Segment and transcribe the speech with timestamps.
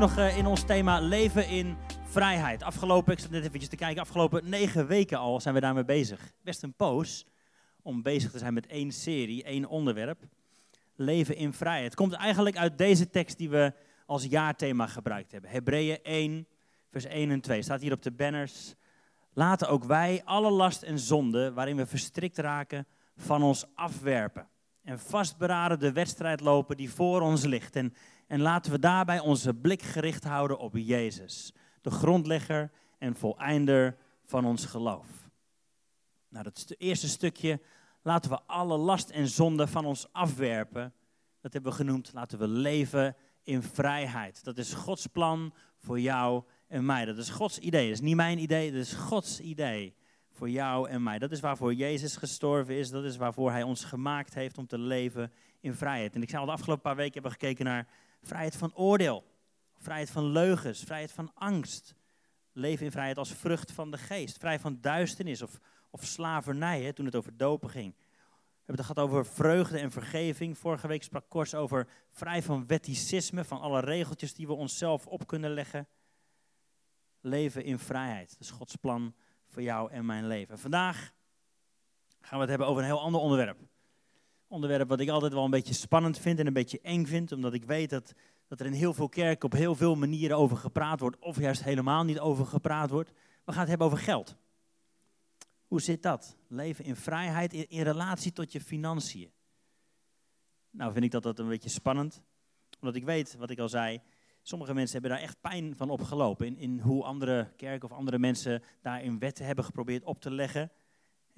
[0.00, 2.62] nog eh, in ons thema leven in vrijheid.
[2.62, 6.32] Afgelopen, ik zat net eventjes te kijken, afgelopen negen weken al zijn we daarmee bezig.
[6.42, 7.26] Best een poos
[7.82, 10.22] om bezig te zijn met één serie, één onderwerp.
[10.94, 11.94] Leven in vrijheid.
[11.94, 13.72] Komt eigenlijk uit deze tekst die we
[14.06, 15.50] als jaarthema gebruikt hebben.
[15.50, 16.46] Hebreeën 1,
[16.90, 17.62] vers 1 en 2.
[17.62, 18.74] Staat hier op de banners.
[19.32, 24.48] Laten ook wij alle last en zonde waarin we verstrikt raken van ons afwerpen.
[24.84, 27.76] En vastberaden de wedstrijd lopen die voor ons ligt.
[27.76, 27.94] En,
[28.30, 31.52] en laten we daarbij onze blik gericht houden op Jezus.
[31.80, 35.06] De grondlegger en voleinder van ons geloof.
[36.28, 37.60] Nou, dat eerste stukje,
[38.02, 40.92] laten we alle last en zonde van ons afwerpen.
[41.40, 44.44] Dat hebben we genoemd, laten we leven in vrijheid.
[44.44, 47.04] Dat is Gods plan voor jou en mij.
[47.04, 47.84] Dat is Gods idee.
[47.84, 49.94] Dat is niet mijn idee, dat is Gods idee
[50.30, 51.18] voor jou en mij.
[51.18, 52.90] Dat is waarvoor Jezus gestorven is.
[52.90, 56.14] Dat is waarvoor Hij ons gemaakt heeft om te leven in vrijheid.
[56.14, 57.88] En ik zei al de afgelopen paar weken hebben gekeken naar
[58.22, 59.24] vrijheid van oordeel,
[59.78, 61.94] vrijheid van leugens, vrijheid van angst.
[62.52, 64.38] Leven in vrijheid als vrucht van de geest.
[64.38, 65.58] Vrij van duisternis of,
[65.90, 67.94] of slavernij, hè, toen het over dopen ging.
[67.94, 70.58] We hebben het gehad over vreugde en vergeving.
[70.58, 75.26] Vorige week sprak Kors over vrij van wetticisme, van alle regeltjes die we onszelf op
[75.26, 75.88] kunnen leggen.
[77.20, 78.30] Leven in vrijheid.
[78.30, 79.14] Dat is Gods plan
[79.46, 80.58] voor jou en mijn leven.
[80.58, 81.12] Vandaag
[82.20, 83.69] gaan we het hebben over een heel ander onderwerp.
[84.50, 87.52] Onderwerp wat ik altijd wel een beetje spannend vind en een beetje eng vind, omdat
[87.52, 88.12] ik weet dat,
[88.48, 91.64] dat er in heel veel kerken op heel veel manieren over gepraat wordt, of juist
[91.64, 93.10] helemaal niet over gepraat wordt.
[93.44, 94.36] We gaan het hebben over geld.
[95.66, 96.36] Hoe zit dat?
[96.48, 99.30] Leven in vrijheid in, in relatie tot je financiën.
[100.70, 102.22] Nou vind ik dat, dat een beetje spannend,
[102.80, 104.02] omdat ik weet, wat ik al zei,
[104.42, 106.46] Sommige mensen hebben daar echt pijn van opgelopen.
[106.46, 110.70] In, in hoe andere kerken of andere mensen daarin wetten hebben geprobeerd op te leggen.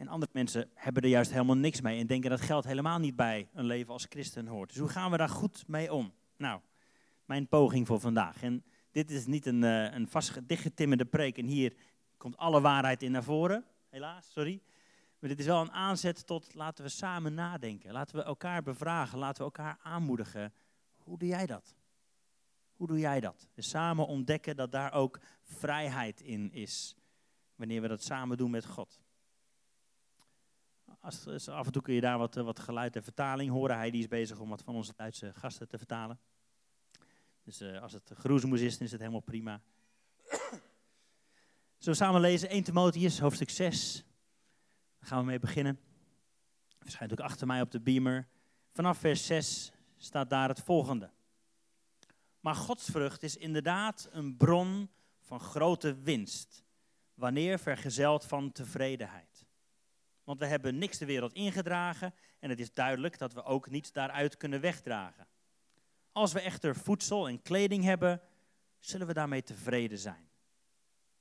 [0.02, 3.16] En andere mensen hebben er juist helemaal niks mee en denken dat geld helemaal niet
[3.16, 4.68] bij een leven als christen hoort.
[4.68, 6.12] Dus hoe gaan we daar goed mee om?
[6.36, 6.60] Nou,
[7.24, 8.42] mijn poging voor vandaag.
[8.42, 11.76] En dit is niet een, uh, een vast dichtgetimmerde preek en hier
[12.16, 13.64] komt alle waarheid in naar voren.
[13.88, 14.62] Helaas, sorry.
[15.18, 17.92] Maar dit is wel een aanzet tot laten we samen nadenken.
[17.92, 20.52] Laten we elkaar bevragen, laten we elkaar aanmoedigen.
[20.96, 21.74] Hoe doe jij dat?
[22.72, 23.48] Hoe doe jij dat?
[23.54, 26.96] Dus samen ontdekken dat daar ook vrijheid in is.
[27.54, 29.01] Wanneer we dat samen doen met God.
[31.02, 33.76] Als, af en toe kun je daar wat, wat geluid en vertaling horen.
[33.76, 36.18] Hij die is bezig om wat van onze Duitse gasten te vertalen.
[37.44, 39.60] Dus uh, als het groezemoes is, dan is het helemaal prima.
[41.78, 44.04] Zo samen lezen 1 Timotheus, hoofdstuk 6.
[44.98, 45.80] Daar gaan we mee beginnen.
[46.78, 48.28] Verschijnt ook achter mij op de beamer.
[48.72, 51.10] Vanaf vers 6 staat daar het volgende.
[52.40, 56.64] Maar godsvrucht is inderdaad een bron van grote winst,
[57.14, 59.31] wanneer vergezeld van tevredenheid.
[60.32, 63.92] Want we hebben niks de wereld ingedragen en het is duidelijk dat we ook niets
[63.92, 65.26] daaruit kunnen wegdragen.
[66.12, 68.20] Als we echter voedsel en kleding hebben,
[68.78, 70.30] zullen we daarmee tevreden zijn.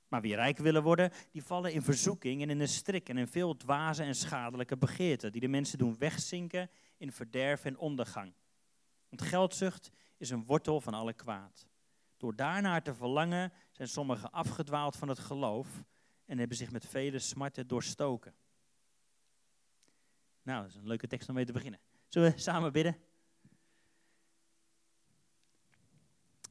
[0.08, 3.26] Maar wie rijk willen worden, die vallen in verzoeking en in een strik en in
[3.26, 8.32] veel dwaze en schadelijke begeerten, die de mensen doen wegzinken in verderf en ondergang.
[9.08, 11.66] Want geldzucht is een wortel van alle kwaad.
[12.16, 15.84] Door daarnaar te verlangen zijn sommigen afgedwaald van het geloof
[16.24, 18.34] en hebben zich met vele smarten doorstoken.
[20.42, 21.80] Nou, dat is een leuke tekst om mee te beginnen.
[22.08, 22.96] Zullen we samen bidden?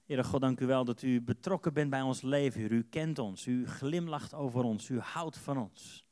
[0.05, 2.71] Heere God, dank u wel dat u betrokken bent bij ons leven.
[2.71, 6.05] U kent ons, u glimlacht over ons, u houdt van ons.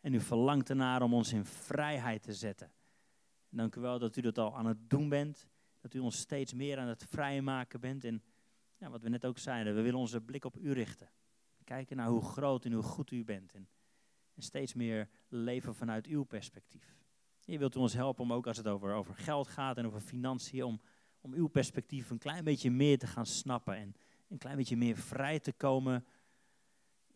[0.00, 2.72] En u verlangt ernaar om ons in vrijheid te zetten.
[3.48, 5.48] dank u wel dat u dat al aan het doen bent
[5.82, 8.04] dat u ons steeds meer aan het vrijmaken bent.
[8.04, 8.22] En
[8.76, 11.10] ja, wat we net ook zeiden, we willen onze blik op u richten.
[11.64, 13.52] Kijken naar hoe groot en hoe goed u bent.
[13.52, 13.68] En,
[14.34, 17.01] en steeds meer leven vanuit uw perspectief.
[17.44, 20.00] Je wilt u ons helpen om ook als het over, over geld gaat en over
[20.00, 20.80] financiën, om,
[21.20, 23.76] om uw perspectief een klein beetje meer te gaan snappen.
[23.76, 23.94] En
[24.28, 26.06] een klein beetje meer vrij te komen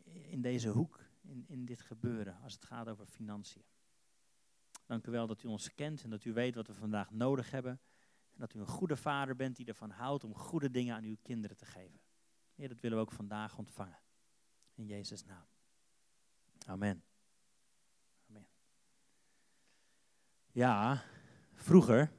[0.04, 3.64] in deze hoek, in, in dit gebeuren, als het gaat over financiën.
[4.86, 7.50] Dank u wel dat u ons kent en dat u weet wat we vandaag nodig
[7.50, 7.80] hebben.
[8.32, 11.16] En dat u een goede vader bent die ervan houdt om goede dingen aan uw
[11.22, 12.00] kinderen te geven.
[12.54, 13.98] Dat willen we ook vandaag ontvangen.
[14.74, 15.46] In Jezus' naam.
[16.66, 17.02] Amen.
[20.56, 21.02] Ja,
[21.54, 22.10] vroeger,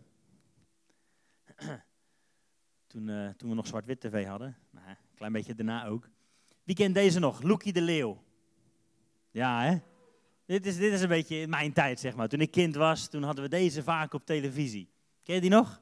[2.87, 6.09] toen, uh, toen we nog zwart-wit tv hadden, nou, een klein beetje daarna ook.
[6.63, 7.41] Wie kent deze nog?
[7.41, 8.23] Loekie de Leeuw.
[9.31, 9.77] Ja, hè?
[10.45, 12.27] Dit is, dit is een beetje mijn tijd, zeg maar.
[12.27, 14.89] Toen ik kind was, toen hadden we deze vaak op televisie.
[15.23, 15.81] Ken je die nog?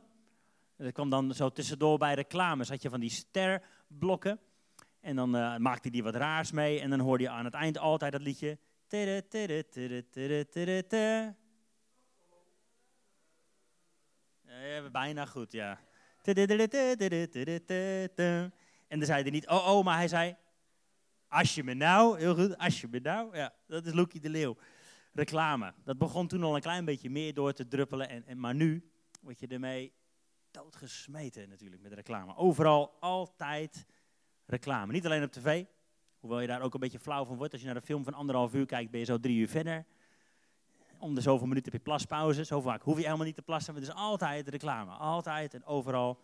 [0.77, 2.69] Dat kwam dan zo tussendoor bij reclames.
[2.69, 4.39] Had je van die sterblokken.
[4.99, 6.79] En dan uh, maakte die wat raars mee.
[6.79, 8.57] En dan hoorde je aan het eind altijd dat liedje.
[14.65, 15.79] Ja, bijna goed, ja.
[18.87, 20.35] En dan zei hij niet, oh, oh, maar hij zei,
[21.27, 23.37] als je me nou, heel goed, als je me nou.
[23.37, 24.57] Ja, dat is Loekie de Leeuw.
[25.13, 25.73] Reclame.
[25.83, 28.09] Dat begon toen al een klein beetje meer door te druppelen.
[28.09, 28.91] En, en, maar nu
[29.21, 29.93] word je ermee
[30.51, 32.35] doodgesmeten natuurlijk met reclame.
[32.35, 33.85] Overal, altijd
[34.45, 34.91] reclame.
[34.91, 35.65] Niet alleen op tv,
[36.19, 37.51] hoewel je daar ook een beetje flauw van wordt.
[37.51, 39.85] Als je naar een film van anderhalf uur kijkt, ben je zo drie uur verder.
[40.99, 42.45] Om de zoveel minuten heb je plaspauze.
[42.45, 43.73] Zo vaak hoef je helemaal niet te plassen.
[43.73, 44.91] Maar het is altijd reclame.
[44.91, 46.19] Altijd en overal.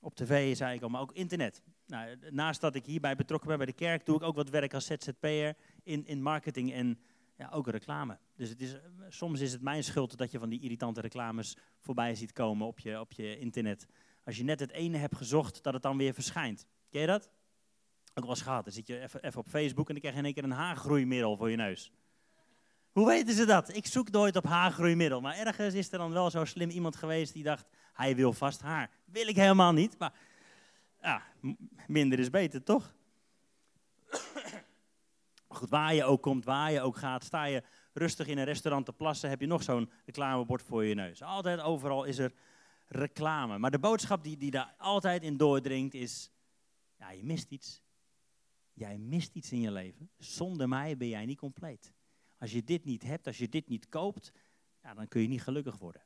[0.00, 1.62] Op tv, zei ik al, maar ook internet.
[1.86, 4.74] Nou, naast dat ik hierbij betrokken ben bij de kerk, doe ik ook wat werk
[4.74, 6.98] als ZZP'er in, in marketing en
[7.36, 8.18] ja, ook reclame.
[8.36, 8.76] Dus het is,
[9.08, 12.78] soms is het mijn schuld dat je van die irritante reclames voorbij ziet komen op
[12.78, 13.86] je, op je internet.
[14.24, 16.66] Als je net het ene hebt gezocht, dat het dan weer verschijnt.
[16.90, 17.30] Ken je dat?
[18.14, 18.64] Ook wel eens gehad.
[18.64, 20.50] Dan zit je even, even op Facebook en dan krijg je in één keer een
[20.50, 21.92] haargroeimiddel voor je neus.
[22.94, 23.76] Hoe weten ze dat?
[23.76, 25.20] Ik zoek nooit op haargroeimiddel.
[25.20, 28.60] Maar ergens is er dan wel zo slim iemand geweest die dacht, hij wil vast
[28.60, 28.90] haar.
[29.04, 30.12] Wil ik helemaal niet, maar
[31.02, 31.22] ja,
[31.86, 32.94] minder is beter, toch?
[35.48, 37.62] Goed, waar je ook komt, waar je ook gaat, sta je
[37.92, 41.22] rustig in een restaurant te plassen, heb je nog zo'n reclamebord voor je neus.
[41.22, 42.32] Altijd overal is er
[42.86, 43.58] reclame.
[43.58, 46.30] Maar de boodschap die, die daar altijd in doordringt is,
[46.96, 47.82] ja, je mist iets.
[48.72, 50.10] Jij mist iets in je leven.
[50.18, 51.92] Zonder mij ben jij niet compleet.
[52.44, 54.32] Als je dit niet hebt, als je dit niet koopt,
[54.82, 56.02] ja, dan kun je niet gelukkig worden.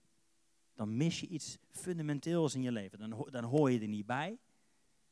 [0.74, 2.98] Dan mis je iets fundamenteels in je leven.
[2.98, 4.38] Dan, dan hoor je er niet bij.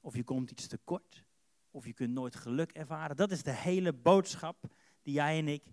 [0.01, 1.25] Of je komt iets tekort.
[1.71, 3.17] Of je kunt nooit geluk ervaren.
[3.17, 5.65] Dat is de hele boodschap die jij en ik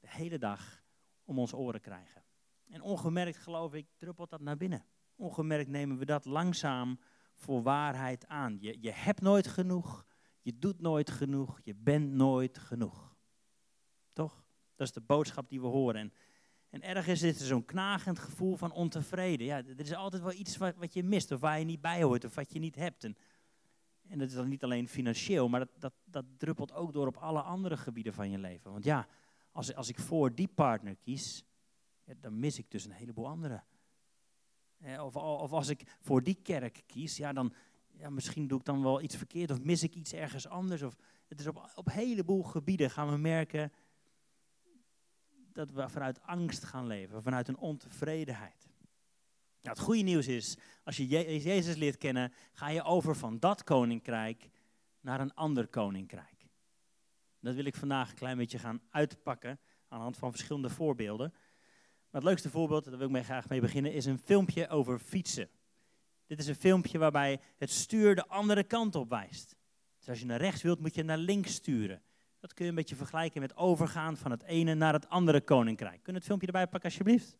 [0.00, 0.82] de hele dag
[1.24, 2.24] om ons oren krijgen.
[2.68, 4.86] En ongemerkt, geloof ik, druppelt dat naar binnen.
[5.16, 7.00] Ongemerkt nemen we dat langzaam
[7.34, 8.58] voor waarheid aan.
[8.60, 10.06] Je, je hebt nooit genoeg,
[10.40, 13.16] je doet nooit genoeg, je bent nooit genoeg.
[14.12, 14.45] Toch?
[14.76, 16.00] Dat is de boodschap die we horen.
[16.00, 16.12] En,
[16.70, 19.46] en ergens is er zo'n knagend gevoel van ontevreden.
[19.46, 22.02] Ja, er is altijd wel iets wat, wat je mist, of waar je niet bij
[22.02, 23.04] hoort, of wat je niet hebt.
[23.04, 23.16] En,
[24.08, 27.16] en dat is dan niet alleen financieel, maar dat, dat, dat druppelt ook door op
[27.16, 28.72] alle andere gebieden van je leven.
[28.72, 29.06] Want ja,
[29.52, 31.44] als, als ik voor die partner kies,
[32.20, 33.62] dan mis ik dus een heleboel andere.
[35.00, 37.52] Of, of als ik voor die kerk kies, ja, dan
[37.98, 40.82] ja, misschien doe ik dan wel iets verkeerd of mis ik iets ergens anders.
[40.82, 40.96] Of,
[41.28, 43.72] het is op, op een heleboel gebieden gaan we merken
[45.56, 48.68] dat we vanuit angst gaan leven, vanuit een ontevredenheid.
[49.60, 51.06] Nou, het goede nieuws is, als je
[51.40, 54.48] Jezus leert kennen, ga je over van dat koninkrijk
[55.00, 56.46] naar een ander koninkrijk.
[57.40, 59.50] Dat wil ik vandaag een klein beetje gaan uitpakken
[59.88, 61.30] aan de hand van verschillende voorbeelden.
[62.10, 64.98] Maar het leukste voorbeeld, daar wil ik mee graag mee beginnen, is een filmpje over
[64.98, 65.48] fietsen.
[66.26, 69.56] Dit is een filmpje waarbij het stuur de andere kant op wijst.
[69.98, 72.02] Dus als je naar rechts wilt, moet je naar links sturen.
[72.46, 76.02] Dat kun je een beetje vergelijken met overgaan van het ene naar het andere koninkrijk.
[76.02, 77.36] Kun je het filmpje erbij pakken alsjeblieft?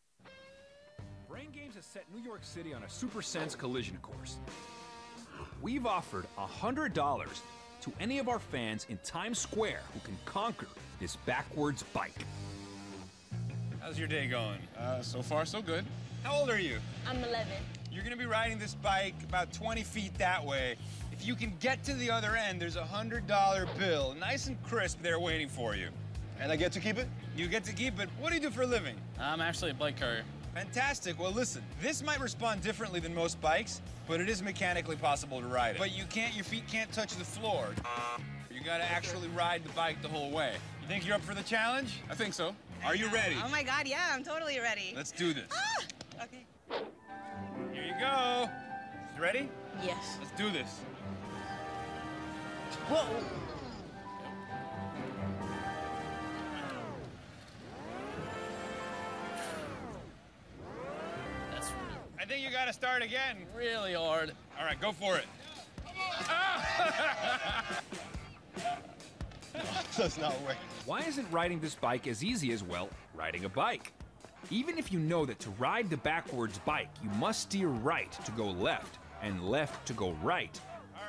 [1.28, 4.34] Brain Games has set New York City on a Super Sense collision course.
[5.62, 6.92] We've offered $100
[7.80, 10.68] to any of our fans in Times Square who can conquer
[10.98, 12.24] this backwards bike.
[13.80, 14.60] How's your day going?
[14.78, 15.84] Uh, so far, so good.
[16.22, 16.80] How old are you?
[17.08, 17.46] I'm 11.
[17.92, 20.76] You're gonna be riding this bike about 20 feet that way.
[21.18, 25.00] If you can get to the other end, there's a $100 bill, nice and crisp
[25.02, 25.88] there waiting for you.
[26.38, 27.08] And I get to keep it?
[27.34, 28.08] You get to keep it.
[28.20, 28.96] What do you do for a living?
[29.18, 30.24] I'm actually a bike courier.
[30.54, 31.18] Fantastic.
[31.18, 35.46] Well, listen, this might respond differently than most bikes, but it is mechanically possible to
[35.46, 35.78] ride it.
[35.78, 37.68] But you can't, your feet can't touch the floor.
[38.54, 40.52] You gotta actually ride the bike the whole way.
[40.82, 42.00] You think you're up for the challenge?
[42.10, 42.54] I think so.
[42.84, 43.36] Are you ready?
[43.42, 44.92] Oh my god, yeah, I'm totally ready.
[44.94, 45.48] Let's do this.
[45.52, 46.24] Ah!
[46.24, 46.44] Okay.
[47.72, 48.48] Here you go.
[49.16, 49.48] You ready?
[49.82, 50.18] Yes.
[50.20, 50.80] Let's do this.
[52.88, 53.04] Whoa!
[61.52, 61.72] That's
[62.20, 63.38] I think you gotta start again.
[63.56, 64.30] really hard.
[64.56, 65.26] All right, go for it.
[69.96, 70.56] Does not work.
[70.84, 73.92] Why isn't riding this bike as easy as, well, riding a bike?
[74.50, 78.30] Even if you know that to ride the backwards bike, you must steer right to
[78.32, 80.60] go left and left to go right.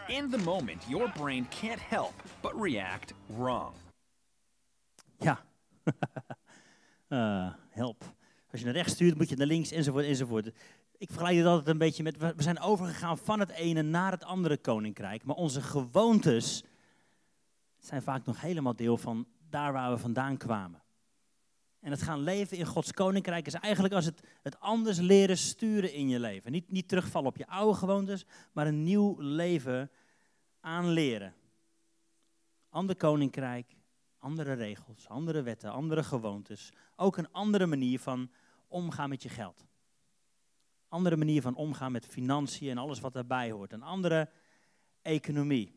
[0.07, 3.73] In the moment, your brain can't help but react wrong.
[5.19, 5.39] Ja.
[7.07, 8.03] Eh, help.
[8.51, 10.45] Als je naar rechts stuurt, moet je naar links, enzovoort, enzovoort.
[10.97, 14.23] Ik vergelijk het altijd een beetje met, we zijn overgegaan van het ene naar het
[14.23, 15.23] andere koninkrijk.
[15.23, 16.63] Maar onze gewoontes
[17.79, 20.81] zijn vaak nog helemaal deel van daar waar we vandaan kwamen.
[21.79, 25.93] En het gaan leven in Gods koninkrijk is eigenlijk als het, het anders leren sturen
[25.93, 26.51] in je leven.
[26.51, 29.91] Niet, niet terugvallen op je oude gewoontes, maar een nieuw leven
[30.59, 31.33] aanleren.
[32.69, 33.75] Ander koninkrijk,
[34.17, 36.71] andere regels, andere wetten, andere gewoontes.
[36.95, 38.31] Ook een andere manier van
[38.67, 39.65] omgaan met je geld.
[40.87, 43.73] Andere manier van omgaan met financiën en alles wat daarbij hoort.
[43.73, 44.29] Een andere
[45.01, 45.76] economie.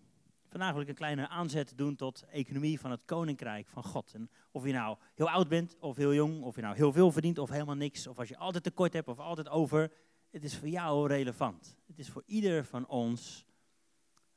[0.50, 4.14] Vandaag wil ik een kleine aanzet doen tot economie van het koninkrijk van God.
[4.14, 7.12] En of je nou heel oud bent of heel jong, of je nou heel veel
[7.12, 9.92] verdient of helemaal niks, of als je altijd tekort hebt of altijd over,
[10.30, 11.76] het is voor jou relevant.
[11.86, 13.46] Het is voor ieder van ons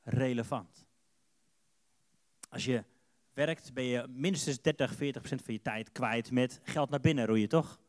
[0.02, 0.86] relevant.
[2.50, 2.84] Als je
[3.34, 7.26] werkt, ben je minstens 30, 40 procent van je tijd kwijt met geld naar binnen
[7.26, 7.80] roeien, toch?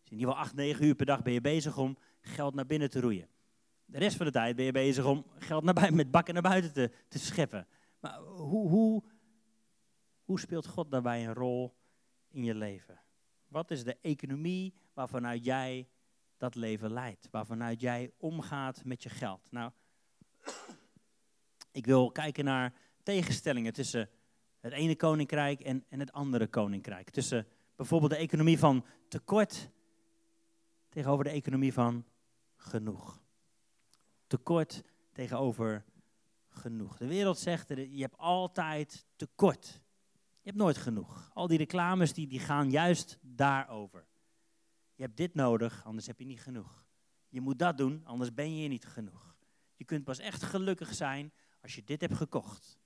[0.00, 2.66] Dus in ieder geval 8, 9 uur per dag ben je bezig om geld naar
[2.66, 3.28] binnen te roeien.
[3.90, 6.42] De rest van de tijd ben je bezig om geld naar buiten, met bakken naar
[6.42, 6.72] buiten
[7.08, 7.66] te, scheppen.
[8.00, 9.02] Maar hoe, hoe,
[10.24, 11.74] hoe speelt God daarbij een rol
[12.28, 13.00] in je leven?
[13.46, 15.88] Wat is de economie waarvanuit jij
[16.36, 17.28] dat leven leidt?
[17.30, 19.50] Waarvanuit jij omgaat met je geld?
[19.50, 19.70] Nou,
[21.72, 24.10] ik wil kijken naar tegenstellingen tussen
[24.60, 27.10] het ene koninkrijk en, en het andere koninkrijk.
[27.10, 29.70] Tussen bijvoorbeeld de economie van tekort
[30.88, 32.04] tegenover de economie van
[32.56, 33.26] genoeg.
[34.28, 34.82] Tekort
[35.12, 35.84] tegenover
[36.48, 36.96] genoeg.
[36.96, 39.66] De wereld zegt, je hebt altijd tekort.
[40.40, 41.30] Je hebt nooit genoeg.
[41.34, 44.06] Al die reclames die, die gaan juist daarover.
[44.94, 46.86] Je hebt dit nodig, anders heb je niet genoeg.
[47.28, 49.36] Je moet dat doen, anders ben je niet genoeg.
[49.76, 51.32] Je kunt pas echt gelukkig zijn
[51.62, 52.78] als je dit hebt gekocht.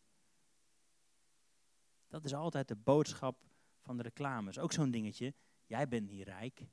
[2.08, 3.44] Dat is altijd de boodschap
[3.80, 4.58] van de reclames.
[4.58, 5.34] Ook zo'n dingetje.
[5.66, 6.66] Jij bent niet rijk.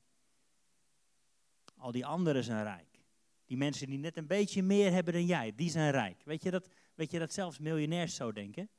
[1.76, 2.99] Al die anderen zijn rijk.
[3.50, 6.22] Die mensen die net een beetje meer hebben dan jij, die zijn rijk.
[6.24, 8.70] Weet je dat, weet je dat zelfs miljonairs zo denken?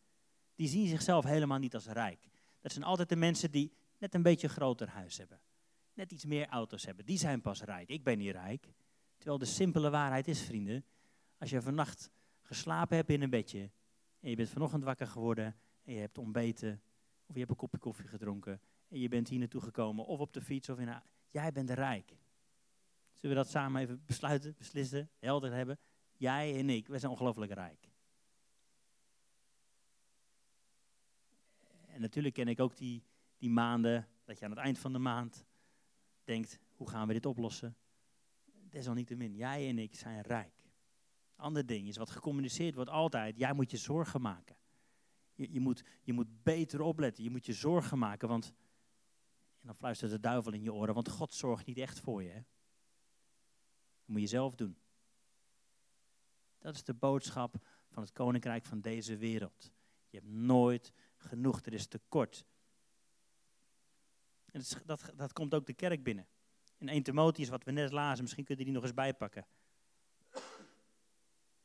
[0.55, 2.29] Die zien zichzelf helemaal niet als rijk.
[2.61, 5.41] Dat zijn altijd de mensen die net een beetje groter huis hebben.
[5.95, 7.05] Net iets meer auto's hebben.
[7.05, 7.89] Die zijn pas rijk.
[7.89, 8.73] Ik ben niet rijk.
[9.17, 10.85] Terwijl de simpele waarheid is, vrienden.
[11.39, 12.11] Als je vannacht
[12.43, 13.71] geslapen hebt in een bedje.
[14.21, 15.57] En je bent vanochtend wakker geworden.
[15.85, 16.83] En je hebt ontbeten.
[17.27, 18.61] Of je hebt een kopje koffie gedronken.
[18.89, 20.07] En je bent hier naartoe gekomen.
[20.07, 20.69] Of op de fiets.
[20.69, 22.17] Of in Jij bent rijk.
[23.21, 25.79] Zullen we dat samen even besluiten, beslissen, helder hebben?
[26.17, 27.91] Jij en ik, wij zijn ongelooflijk rijk.
[31.87, 33.05] En natuurlijk ken ik ook die,
[33.37, 35.45] die maanden dat je aan het eind van de maand
[36.25, 37.77] denkt, hoe gaan we dit oplossen?
[38.71, 40.55] Desalniettemin, jij en ik zijn rijk.
[41.37, 44.57] Ander ding is wat gecommuniceerd wordt altijd, jij moet je zorgen maken.
[45.35, 48.53] Je, je, moet, je moet beter opletten, je moet je zorgen maken, want,
[49.61, 52.29] en dan fluistert de duivel in je oren, want God zorgt niet echt voor je.
[52.29, 52.41] Hè?
[54.11, 54.77] Moet je zelf doen.
[56.59, 57.55] Dat is de boodschap
[57.91, 59.73] van het koninkrijk van deze wereld.
[60.09, 62.45] Je hebt nooit genoeg, er is tekort.
[64.45, 66.27] En dat, dat, komt ook de kerk binnen.
[66.79, 69.47] In 1 Timotheus, wat we net lazen, misschien kunt u die nog eens bijpakken.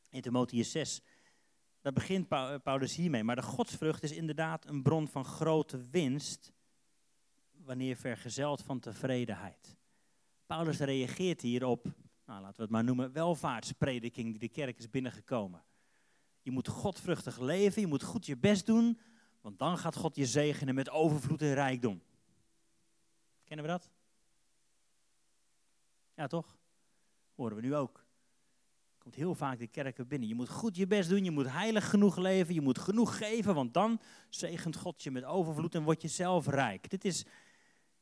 [0.10, 1.02] 1 Timotheus 6,
[1.82, 2.28] daar begint
[2.64, 3.24] Paulus hiermee.
[3.24, 6.54] Maar de godsvrucht is inderdaad een bron van grote winst,
[7.52, 9.76] wanneer vergezeld van tevredenheid.
[10.46, 11.94] Paulus reageert hierop
[12.26, 15.64] nou, laten we het maar noemen, welvaartsprediking die de kerk is binnengekomen.
[16.42, 19.00] Je moet godvruchtig leven, je moet goed je best doen,
[19.42, 22.02] want dan gaat God je zegenen met overvloed en rijkdom.
[23.44, 23.90] Kennen we dat?
[26.14, 26.58] Ja, toch?
[27.36, 28.06] Horen we nu ook.
[28.98, 30.28] Komt heel vaak de kerken binnen.
[30.28, 33.56] Je moet goed je best doen, je moet heilig genoeg leven, je moet genoeg geven,
[33.56, 36.90] want dan zegent God je met overvloed en word je zelf rijk.
[36.90, 37.26] Dit is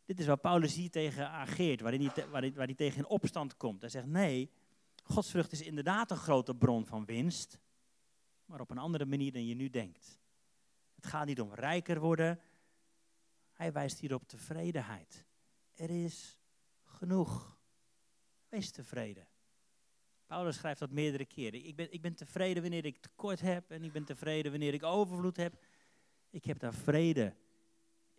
[0.05, 3.05] dit is waar Paulus hier tegen ageert, waar hij, waar, hij, waar hij tegen in
[3.05, 3.81] opstand komt.
[3.81, 4.51] Hij zegt, nee,
[5.03, 7.60] godsvrucht is inderdaad een grote bron van winst,
[8.45, 10.19] maar op een andere manier dan je nu denkt.
[10.95, 12.39] Het gaat niet om rijker worden,
[13.53, 15.25] hij wijst hier op tevredenheid.
[15.74, 16.39] Er is
[16.83, 17.57] genoeg.
[18.50, 19.27] Wees tevreden.
[20.25, 21.65] Paulus schrijft dat meerdere keren.
[21.65, 24.83] Ik ben, ik ben tevreden wanneer ik tekort heb en ik ben tevreden wanneer ik
[24.83, 25.65] overvloed heb.
[26.29, 27.36] Ik heb daar vrede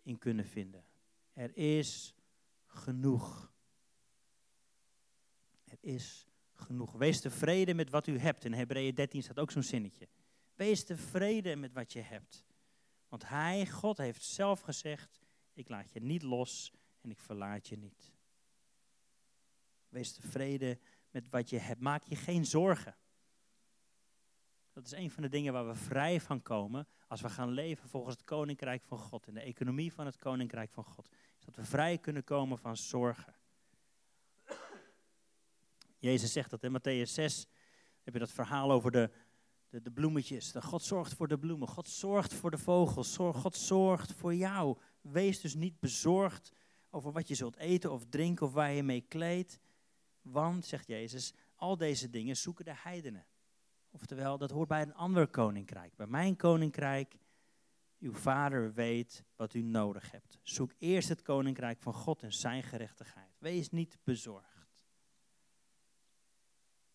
[0.03, 0.85] in kunnen vinden.
[1.35, 2.15] Er is
[2.65, 3.53] genoeg.
[5.63, 6.91] Er is genoeg.
[6.91, 8.45] Wees tevreden met wat u hebt.
[8.45, 10.07] In Hebreeën 13 staat ook zo'n zinnetje.
[10.53, 12.45] Wees tevreden met wat je hebt.
[13.07, 15.21] Want Hij, God, heeft zelf gezegd:
[15.53, 18.13] Ik laat je niet los en ik verlaat je niet.
[19.89, 21.81] Wees tevreden met wat je hebt.
[21.81, 22.95] Maak je geen zorgen.
[24.73, 27.89] Dat is een van de dingen waar we vrij van komen als we gaan leven
[27.89, 31.09] volgens het koninkrijk van God en de economie van het koninkrijk van God.
[31.39, 33.35] Is dat we vrij kunnen komen van zorgen.
[35.97, 37.47] Jezus zegt dat in Matthäus 6
[38.03, 39.09] heb je dat verhaal over de,
[39.69, 40.51] de, de bloemetjes.
[40.51, 44.77] Dat God zorgt voor de bloemen, God zorgt voor de vogels, God zorgt voor jou.
[45.01, 46.51] Wees dus niet bezorgd
[46.89, 49.59] over wat je zult eten of drinken of waar je mee kleedt.
[50.21, 53.25] Want, zegt Jezus, al deze dingen zoeken de heidenen.
[53.95, 55.95] Oftewel, dat hoort bij een ander koninkrijk.
[55.95, 57.17] Bij mijn koninkrijk,
[57.99, 60.39] uw vader weet wat u nodig hebt.
[60.41, 63.35] Zoek eerst het koninkrijk van God en zijn gerechtigheid.
[63.39, 64.85] Wees niet bezorgd.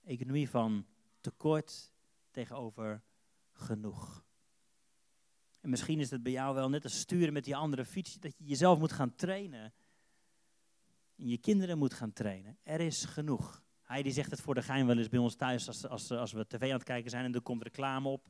[0.04, 0.86] Economie van
[1.20, 1.92] tekort
[2.30, 3.02] tegenover
[3.52, 4.24] genoeg.
[5.60, 8.38] En misschien is het bij jou wel net als sturen met die andere fiets, dat
[8.38, 9.72] je jezelf moet gaan trainen.
[11.16, 12.58] En je kinderen moet gaan trainen.
[12.62, 13.62] Er is genoeg.
[13.90, 16.32] Hij die zegt het voor de gein wel eens bij ons thuis als, als, als
[16.32, 18.28] we tv aan het kijken zijn en er komt reclame op.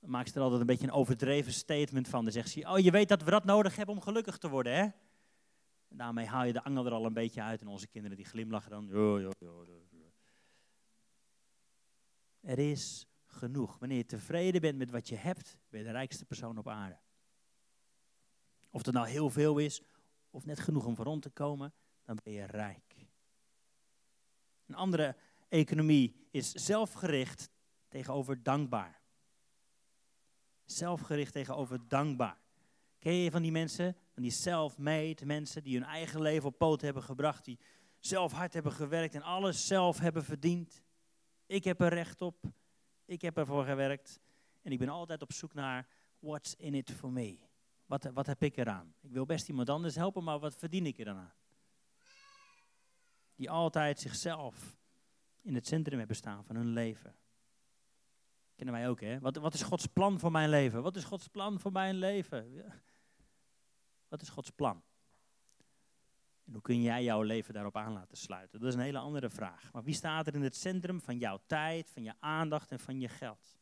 [0.00, 2.24] Dan maakt ze er altijd een beetje een overdreven statement van.
[2.24, 4.74] Dan zegt ze, oh je weet dat we dat nodig hebben om gelukkig te worden
[4.74, 4.82] hè.
[5.88, 8.26] En daarmee haal je de angel er al een beetje uit en onze kinderen die
[8.26, 8.86] glimlachen dan.
[8.86, 9.66] Jo, jo, jo,
[12.40, 13.78] er is genoeg.
[13.78, 16.98] Wanneer je tevreden bent met wat je hebt, ben je de rijkste persoon op aarde.
[18.70, 19.82] Of het nou heel veel is,
[20.30, 22.91] of net genoeg om voor rond te komen, dan ben je rijk.
[24.66, 25.16] Een andere
[25.48, 27.50] economie is zelfgericht
[27.88, 29.00] tegenover dankbaar.
[30.64, 32.40] Zelfgericht tegenover dankbaar.
[32.98, 36.80] Ken je van die mensen, van die self-made mensen die hun eigen leven op poot
[36.80, 37.58] hebben gebracht, die
[37.98, 40.82] zelf hard hebben gewerkt en alles zelf hebben verdiend?
[41.46, 42.44] Ik heb er recht op.
[43.04, 44.20] Ik heb ervoor gewerkt.
[44.62, 45.88] En ik ben altijd op zoek naar
[46.18, 47.38] what's in it for me.
[47.86, 48.94] Wat, wat heb ik eraan?
[49.00, 51.32] Ik wil best iemand anders helpen, maar wat verdien ik er dan aan?
[53.34, 54.76] Die altijd zichzelf
[55.40, 57.16] in het centrum hebben staan van hun leven.
[58.54, 59.20] Kennen wij ook, hè?
[59.20, 60.82] Wat, wat is Gods plan voor mijn leven?
[60.82, 62.72] Wat is Gods plan voor mijn leven?
[64.08, 64.82] Wat is Gods plan?
[66.44, 68.60] En hoe kun jij jouw leven daarop aan laten sluiten?
[68.60, 69.72] Dat is een hele andere vraag.
[69.72, 73.00] Maar wie staat er in het centrum van jouw tijd, van je aandacht en van
[73.00, 73.58] je geld?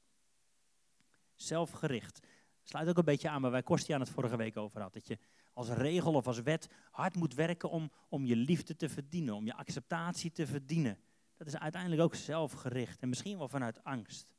[1.34, 2.26] Zelfgericht.
[2.62, 4.92] Sluit ook een beetje aan waar wij aan het vorige week over had.
[4.92, 5.18] Dat je
[5.52, 9.44] als regel of als wet hard moet werken om, om je liefde te verdienen, om
[9.44, 10.98] je acceptatie te verdienen.
[11.36, 14.34] Dat is uiteindelijk ook zelfgericht en misschien wel vanuit angst.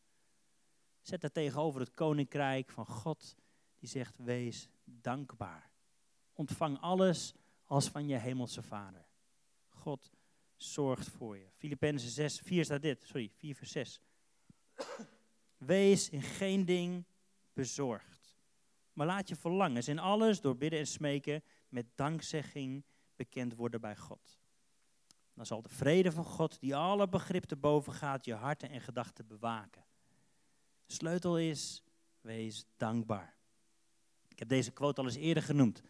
[1.02, 3.36] Zet dat tegenover het koninkrijk van God,
[3.78, 5.72] die zegt: wees dankbaar.
[6.34, 7.34] Ontvang alles
[7.66, 9.06] als van je hemelse vader.
[9.68, 10.12] God
[10.56, 11.48] zorgt voor je.
[11.58, 14.02] Filippenzen 6, 4 staat dit, sorry, 4 vers 6.
[15.58, 17.06] Wees in geen ding
[17.54, 18.11] bezorgd.
[19.02, 22.84] Maar laat je verlangens in alles door bidden en smeken met dankzegging
[23.16, 24.40] bekend worden bij God.
[25.34, 28.82] Dan zal de vrede van God, die alle begrip te boven gaat, je harten en
[28.82, 29.86] gedachten bewaken.
[30.86, 31.84] Sleutel is,
[32.20, 33.36] wees dankbaar.
[34.28, 35.82] Ik heb deze quote al eens eerder genoemd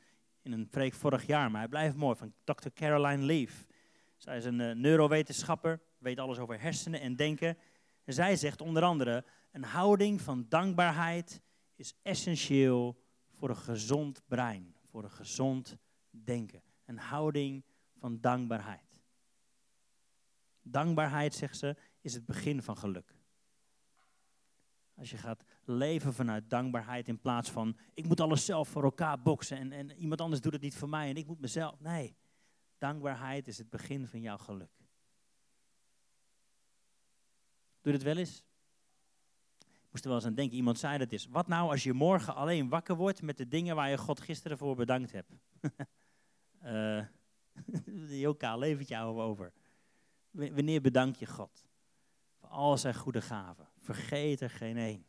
[0.41, 2.69] in een preek vorig jaar, maar hij blijft mooi, van Dr.
[2.74, 3.67] Caroline Leaf.
[4.17, 7.58] Zij is een uh, neurowetenschapper, weet alles over hersenen en denken.
[8.04, 11.41] En zij zegt onder andere, een houding van dankbaarheid
[11.76, 13.00] is essentieel
[13.41, 15.77] voor een gezond brein, voor een gezond
[16.10, 16.63] denken.
[16.86, 17.63] Een houding
[17.97, 19.01] van dankbaarheid.
[20.62, 23.15] Dankbaarheid, zegt ze, is het begin van geluk.
[24.95, 29.21] Als je gaat leven vanuit dankbaarheid in plaats van ik moet alles zelf voor elkaar
[29.21, 31.80] boksen en, en iemand anders doet het niet voor mij en ik moet mezelf.
[31.80, 32.15] Nee,
[32.77, 34.71] dankbaarheid is het begin van jouw geluk.
[37.82, 38.43] Doe het wel eens?
[39.91, 41.27] Moest er wel eens aan denken, iemand zei dat is.
[41.27, 44.58] Wat nou als je morgen alleen wakker wordt met de dingen waar je God gisteren
[44.58, 45.32] voor bedankt hebt?
[46.65, 47.06] uh,
[48.08, 49.54] heel kaal leventje over.
[50.32, 51.65] Wanneer bedank je God?
[52.39, 53.67] Voor al zijn goede gaven.
[53.80, 55.06] Vergeet er geen één.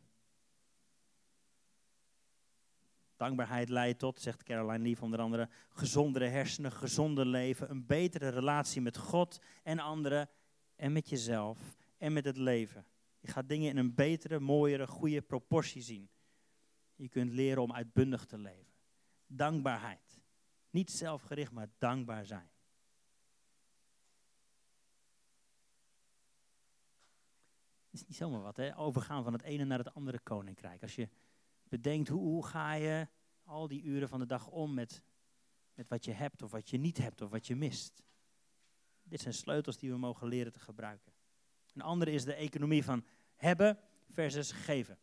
[3.15, 8.81] Dankbaarheid leidt tot, zegt Caroline Leaf onder andere, gezondere hersenen, gezonder leven, een betere relatie
[8.81, 10.29] met God en anderen
[10.75, 11.59] en met jezelf
[11.97, 12.85] en met het leven.
[13.23, 16.09] Je gaat dingen in een betere, mooiere, goede proportie zien.
[16.95, 18.73] Je kunt leren om uitbundig te leven.
[19.27, 20.21] Dankbaarheid.
[20.69, 22.49] Niet zelfgericht, maar dankbaar zijn.
[27.89, 28.77] Het is niet zomaar wat, hè?
[28.77, 30.81] overgaan van het ene naar het andere koninkrijk.
[30.81, 31.09] Als je
[31.63, 33.07] bedenkt hoe, hoe ga je
[33.43, 35.03] al die uren van de dag om met,
[35.73, 38.03] met wat je hebt of wat je niet hebt of wat je mist.
[39.03, 41.12] Dit zijn sleutels die we mogen leren te gebruiken.
[41.73, 43.05] Een andere is de economie van
[43.35, 44.97] hebben versus geven.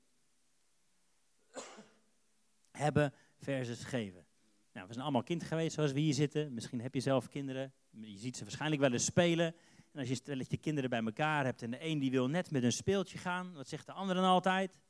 [2.71, 4.27] hebben versus geven.
[4.73, 6.55] Nou, we zijn allemaal kind geweest zoals we hier zitten.
[6.55, 7.73] Misschien heb je zelf kinderen.
[7.91, 9.55] Je ziet ze waarschijnlijk wel eens spelen.
[9.93, 12.63] En als je stelletje kinderen bij elkaar hebt en de een die wil net met
[12.63, 14.81] een speeltje gaan, wat zegt de ander dan altijd?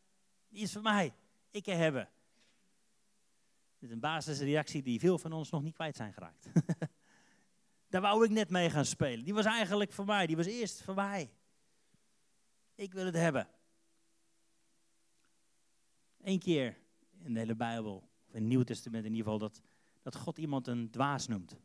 [0.48, 1.12] Die is voor mij.
[1.50, 2.08] Ik kan hebben.
[3.78, 6.46] Dit is een basisreactie die veel van ons nog niet kwijt zijn geraakt.
[7.88, 9.24] Daar wou ik net mee gaan spelen.
[9.24, 10.26] Die was eigenlijk voor mij.
[10.26, 11.30] Die was eerst voor mij.
[12.80, 13.48] Ik wil het hebben.
[16.22, 16.76] Eén keer
[17.22, 19.62] in de hele Bijbel, of in het Nieuw Testament in ieder geval, dat,
[20.02, 21.56] dat God iemand een dwaas noemt.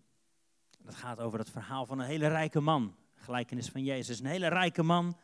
[0.80, 4.19] Dat gaat over het verhaal van een hele rijke man gelijkenis van Jezus.
[4.19, 5.17] Een hele rijke man,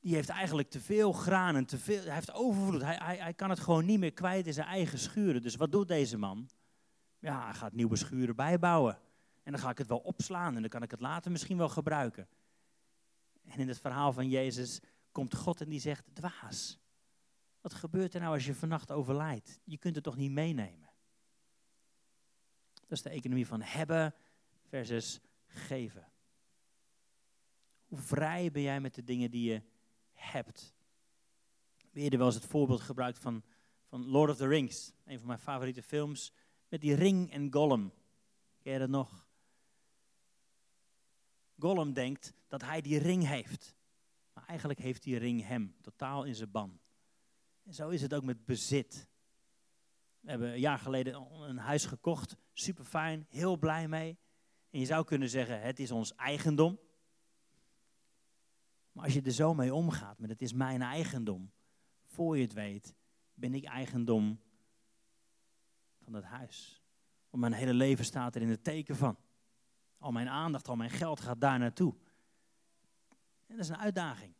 [0.00, 2.82] die heeft eigenlijk te veel graan en te veel, hij heeft overvloed.
[2.82, 5.42] Hij, hij, hij kan het gewoon niet meer kwijt in zijn eigen schuren.
[5.42, 6.48] Dus wat doet deze man?
[7.18, 8.98] Ja, hij gaat nieuwe schuren bijbouwen.
[9.42, 11.68] En dan ga ik het wel opslaan en dan kan ik het later misschien wel
[11.68, 12.28] gebruiken.
[13.44, 14.80] En in het verhaal van Jezus
[15.12, 16.78] komt God en die zegt, dwaas,
[17.60, 19.60] Wat gebeurt er nou als je vannacht overlijdt?
[19.64, 20.90] Je kunt het toch niet meenemen?
[22.74, 24.14] Dat is de economie van hebben
[24.68, 26.12] versus geven.
[27.84, 29.62] Hoe vrij ben jij met de dingen die je
[30.12, 30.74] hebt?
[31.90, 33.42] Weer er wel eens het voorbeeld gebruikt van,
[33.86, 34.92] van Lord of the Rings.
[35.04, 36.32] Een van mijn favoriete films.
[36.68, 37.92] Met die ring en Gollum.
[38.62, 39.23] Ken je dat nog?
[41.64, 43.76] Gollum denkt dat hij die ring heeft.
[44.32, 45.76] Maar eigenlijk heeft die ring hem.
[45.80, 46.80] Totaal in zijn ban.
[47.62, 49.08] En zo is het ook met bezit.
[50.20, 52.36] We hebben een jaar geleden een huis gekocht.
[52.52, 53.26] Super fijn.
[53.28, 54.18] Heel blij mee.
[54.70, 56.78] En je zou kunnen zeggen, het is ons eigendom.
[58.92, 61.52] Maar als je er zo mee omgaat, met het is mijn eigendom,
[62.04, 62.94] voor je het weet,
[63.34, 64.40] ben ik eigendom
[66.02, 66.82] van dat huis.
[67.30, 69.16] Want mijn hele leven staat er in het teken van.
[70.04, 71.94] Al mijn aandacht, al mijn geld gaat daar naartoe.
[73.46, 74.34] En dat is een uitdaging.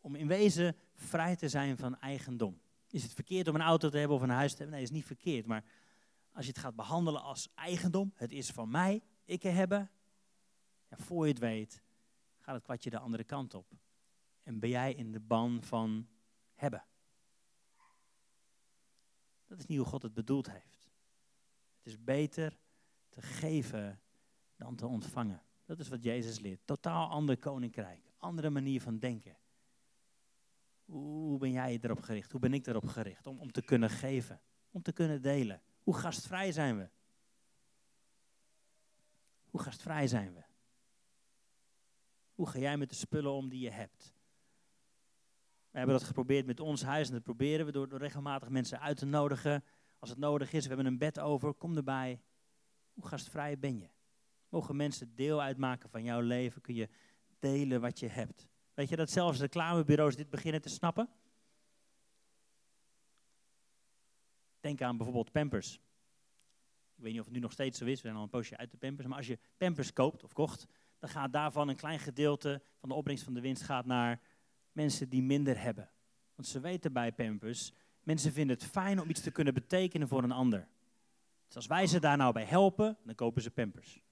[0.00, 2.60] Om in wezen vrij te zijn van eigendom.
[2.88, 4.74] Is het verkeerd om een auto te hebben of een huis te hebben?
[4.74, 5.46] Nee, is niet verkeerd.
[5.46, 5.64] Maar
[6.32, 9.90] als je het gaat behandelen als eigendom, het is van mij, ik hebben.
[10.88, 11.82] Ja, voor je het weet,
[12.38, 13.72] gaat het kwartje de andere kant op.
[14.42, 16.08] En ben jij in de ban van
[16.54, 16.84] hebben.
[19.46, 20.90] Dat is niet hoe God het bedoeld heeft.
[21.76, 22.58] Het is beter
[23.14, 24.00] te geven
[24.56, 25.42] dan te ontvangen.
[25.64, 26.60] Dat is wat Jezus leert.
[26.64, 28.12] Totaal ander koninkrijk.
[28.18, 29.36] Andere manier van denken.
[30.84, 32.32] Hoe ben jij erop gericht?
[32.32, 33.26] Hoe ben ik erop gericht?
[33.26, 34.40] Om, om te kunnen geven.
[34.70, 35.62] Om te kunnen delen.
[35.82, 36.88] Hoe gastvrij zijn we?
[39.50, 40.42] Hoe gastvrij zijn we?
[42.34, 44.14] Hoe ga jij met de spullen om die je hebt?
[45.70, 48.80] We hebben dat geprobeerd met ons huis en dat proberen we door, door regelmatig mensen
[48.80, 49.64] uit te nodigen.
[49.98, 52.20] Als het nodig is, we hebben een bed over, kom erbij.
[52.94, 53.88] Hoe gastvrij ben je?
[54.48, 56.60] Mogen mensen deel uitmaken van jouw leven?
[56.60, 56.88] Kun je
[57.38, 58.48] delen wat je hebt?
[58.74, 61.08] Weet je dat zelfs reclamebureaus dit beginnen te snappen?
[64.60, 65.74] Denk aan bijvoorbeeld Pampers.
[66.96, 68.56] Ik weet niet of het nu nog steeds zo is, we zijn al een poosje
[68.56, 69.08] uit de Pampers.
[69.08, 70.66] Maar als je Pampers koopt of kocht,
[70.98, 74.20] dan gaat daarvan een klein gedeelte van de opbrengst van de winst gaat naar
[74.72, 75.90] mensen die minder hebben.
[76.34, 80.22] Want ze weten bij Pampers, mensen vinden het fijn om iets te kunnen betekenen voor
[80.22, 80.68] een ander.
[81.46, 84.02] Dus als wij ze daar nou bij helpen, dan kopen ze Pampers.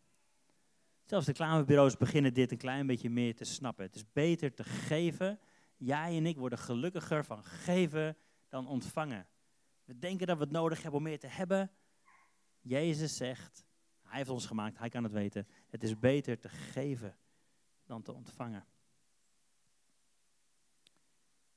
[1.05, 3.85] Zelfs de reclamebureaus beginnen dit een klein beetje meer te snappen.
[3.85, 5.41] Het is beter te geven.
[5.77, 8.17] Jij en ik worden gelukkiger van geven
[8.49, 9.27] dan ontvangen.
[9.85, 11.71] We denken dat we het nodig hebben om meer te hebben.
[12.61, 13.65] Jezus zegt,
[14.03, 15.49] hij heeft ons gemaakt, hij kan het weten.
[15.69, 17.17] Het is beter te geven
[17.85, 18.67] dan te ontvangen.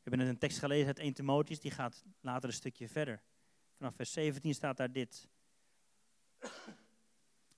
[0.06, 3.22] We hebben net een tekst gelezen uit 1 Timotheus, die gaat later een stukje verder.
[3.78, 5.30] Vanaf vers 17 staat daar dit.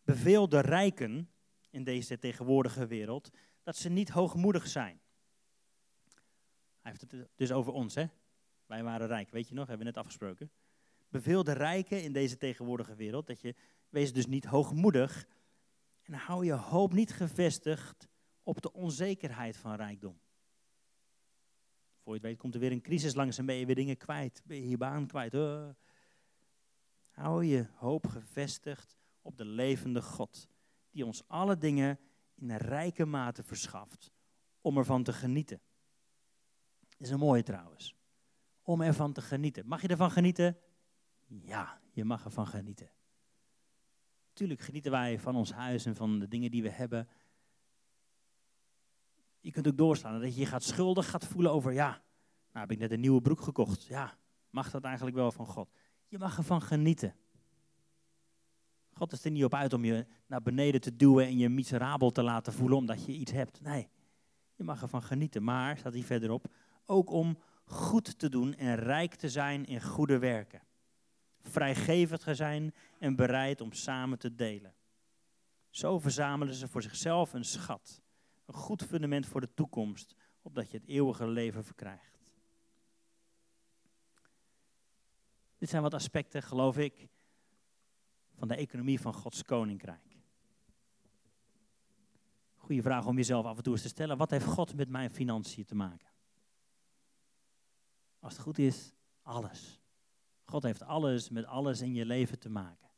[0.04, 1.30] Beveel de rijken
[1.70, 3.30] in deze tegenwoordige wereld
[3.64, 5.00] dat ze niet hoogmoedig zijn.
[6.82, 8.06] Hij heeft het dus over ons, hè?
[8.66, 10.52] Wij waren rijk, weet je nog, hebben we net afgesproken.
[11.10, 13.56] Beveel de rijken in deze tegenwoordige wereld dat je,
[13.90, 15.28] wees dus niet hoogmoedig
[16.04, 18.08] en hou je hoop niet gevestigd
[18.44, 20.20] op de onzekerheid van rijkdom.
[22.04, 23.98] Voor je het weet komt er weer een crisis langs en ben je weer dingen
[23.98, 24.42] kwijt.
[24.46, 25.34] Ben je je baan kwijt.
[25.34, 25.70] Uh.
[27.18, 30.48] Hou je hoop gevestigd op de levende God.
[30.92, 32.00] Die ons alle dingen
[32.36, 34.12] in rijke mate verschaft.
[34.62, 35.62] Om ervan te genieten.
[36.98, 37.96] Is een mooie trouwens.
[38.62, 39.68] Om ervan te genieten.
[39.68, 40.58] Mag je ervan genieten?
[41.28, 42.92] Ja, je mag ervan genieten.
[44.34, 47.10] Tuurlijk genieten wij van ons huis en van de dingen die we hebben.
[49.40, 51.90] Je kunt ook doorslaan dat je je gaat schuldig gaat voelen over, ja,
[52.52, 53.86] nou heb ik net een nieuwe broek gekocht.
[53.86, 54.18] Ja,
[54.50, 55.72] mag dat eigenlijk wel van God?
[56.08, 57.16] Je mag ervan genieten.
[58.94, 62.12] God is er niet op uit om je naar beneden te duwen en je miserabel
[62.12, 63.62] te laten voelen omdat je iets hebt.
[63.62, 63.90] Nee,
[64.56, 65.44] je mag ervan genieten.
[65.44, 66.54] Maar, staat hier verderop,
[66.86, 70.62] ook om goed te doen en rijk te zijn in goede werken.
[71.42, 74.74] Vrijgevig te zijn en bereid om samen te delen.
[75.70, 78.02] Zo verzamelen ze voor zichzelf een schat.
[78.46, 82.17] Een goed fundament voor de toekomst, opdat je het eeuwige leven verkrijgt.
[85.58, 87.08] Dit zijn wat aspecten, geloof ik,
[88.38, 90.18] van de economie van Gods koninkrijk.
[92.56, 94.18] Goeie vraag om jezelf af en toe eens te stellen.
[94.18, 96.08] Wat heeft God met mijn financiën te maken?
[98.20, 99.82] Als het goed is, alles.
[100.46, 102.90] God heeft alles met alles in je leven te maken.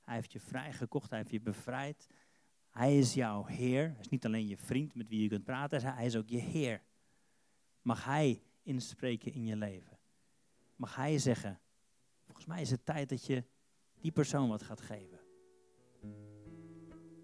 [0.00, 2.08] Hij heeft je vrijgekocht, hij heeft je bevrijd.
[2.70, 3.88] Hij is jouw Heer.
[3.90, 6.38] Hij is niet alleen je vriend met wie je kunt praten, hij is ook je
[6.38, 6.82] Heer.
[7.82, 9.98] Mag Hij inspreken in je leven?
[10.76, 11.60] Mag Hij zeggen,
[12.36, 13.44] volgens mij is het tijd dat je
[14.00, 15.18] die persoon wat gaat geven.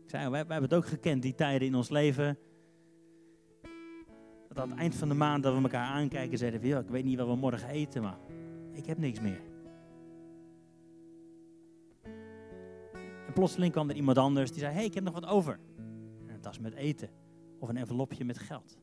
[0.03, 2.39] Ik zei, wij, hebben het ook gekend, die tijden in ons leven.
[4.49, 7.05] Dat aan het eind van de maand dat we elkaar aankijken zeiden ja, ik weet
[7.05, 8.19] niet wat we morgen eten, maar
[8.73, 9.41] ik heb niks meer.
[13.27, 15.61] En plotseling kwam er iemand anders die zei, hey, ik heb nog wat over.
[16.27, 17.11] En een tas met eten
[17.59, 18.79] of een envelopje met geld.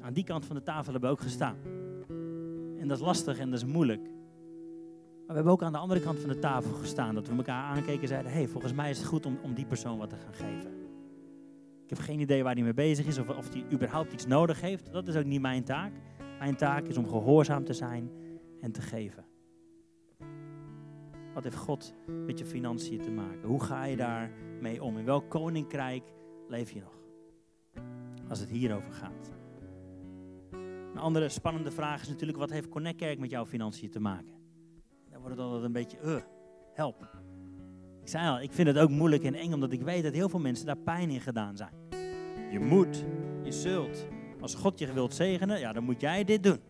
[0.00, 1.56] Aan die kant van de tafel hebben we ook gestaan.
[2.78, 4.02] En dat is lastig en dat is moeilijk.
[4.02, 7.14] Maar we hebben ook aan de andere kant van de tafel gestaan.
[7.14, 9.66] Dat we elkaar aankeken en zeiden: hey, volgens mij is het goed om, om die
[9.66, 10.70] persoon wat te gaan geven.
[11.82, 14.60] Ik heb geen idee waar hij mee bezig is of, of hij überhaupt iets nodig
[14.60, 14.92] heeft.
[14.92, 15.92] Dat is ook niet mijn taak.
[16.38, 18.10] Mijn taak is om gehoorzaam te zijn
[18.60, 19.24] en te geven.
[21.34, 21.94] Wat heeft God
[22.26, 23.48] met je financiën te maken?
[23.48, 24.98] Hoe ga je daar mee om?
[24.98, 26.12] In welk koninkrijk
[26.48, 26.98] leef je nog?
[28.28, 29.35] Als het hierover gaat.
[30.96, 34.34] Een andere spannende vraag is natuurlijk: wat heeft Connect Kerk met jouw financiën te maken?
[35.10, 36.16] Dan wordt het altijd een beetje, uh,
[36.74, 37.08] help.
[38.02, 40.28] Ik zei al, ik vind het ook moeilijk en eng, omdat ik weet dat heel
[40.28, 41.72] veel mensen daar pijn in gedaan zijn.
[42.50, 43.04] Je moet,
[43.42, 44.06] je zult.
[44.40, 46.60] Als God je wilt zegenen, ja, dan moet jij dit doen.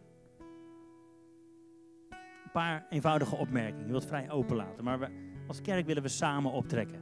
[2.11, 3.87] Een paar eenvoudige opmerkingen.
[3.87, 4.85] Je wilt vrij open laten.
[4.85, 5.09] Maar we,
[5.47, 7.01] als kerk willen we samen optrekken.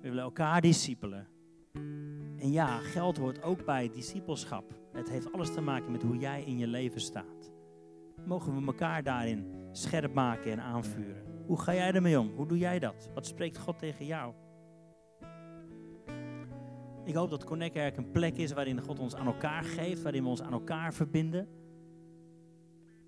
[0.00, 1.28] We willen elkaar discipelen.
[2.46, 4.64] En ja, geld hoort ook bij discipelschap.
[4.92, 7.52] Het heeft alles te maken met hoe jij in je leven staat.
[8.26, 11.24] Mogen we elkaar daarin scherp maken en aanvuren?
[11.46, 12.32] Hoe ga jij ermee om?
[12.36, 13.10] Hoe doe jij dat?
[13.14, 14.34] Wat spreekt God tegen jou?
[17.04, 20.22] Ik hoop dat Connect Kerk een plek is waarin God ons aan elkaar geeft, waarin
[20.22, 21.48] we ons aan elkaar verbinden.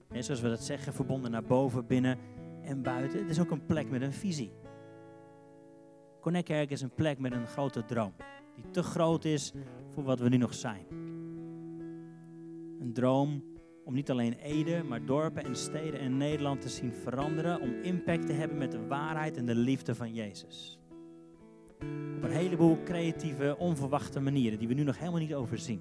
[0.09, 2.18] En zoals we dat zeggen, verbonden naar boven, binnen
[2.62, 3.20] en buiten.
[3.20, 4.53] Het is ook een plek met een visie.
[6.20, 8.12] Connect Kerk is een plek met een grote droom.
[8.62, 9.53] Die te groot is
[9.88, 10.87] voor wat we nu nog zijn.
[12.81, 13.42] Een droom
[13.85, 17.61] om niet alleen Ede, maar dorpen en steden en Nederland te zien veranderen.
[17.61, 20.79] Om impact te hebben met de waarheid en de liefde van Jezus.
[22.16, 25.81] Op een heleboel creatieve, onverwachte manieren die we nu nog helemaal niet overzien.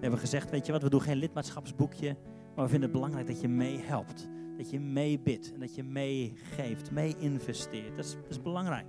[0.00, 2.16] We hebben gezegd, weet je wat, we doen geen lidmaatschapsboekje,
[2.54, 4.28] maar we vinden het belangrijk dat je meehelpt.
[4.60, 7.96] Dat je meebidt en dat je meegeeft, mee investeert.
[7.96, 8.86] Dat is, is belangrijk.